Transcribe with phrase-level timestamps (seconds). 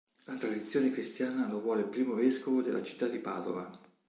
[0.25, 3.69] La tradizione cristiana lo vuole primo vescovo della città di Padova.